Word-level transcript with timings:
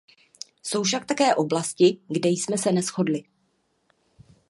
Jsou 0.63 0.83
však 0.83 1.05
také 1.05 1.35
oblasti, 1.35 1.99
kde 2.09 2.29
jsme 2.29 2.57
se 2.57 2.71
neshodli. 2.71 3.23